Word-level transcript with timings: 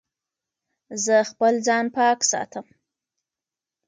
زه 1.05 1.15
خپل 1.29 1.53
ځان 1.67 1.85
پاک 1.95 2.19
ساتم. 2.31 2.65